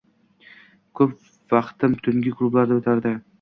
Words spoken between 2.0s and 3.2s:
tungi klublarda o‘tardi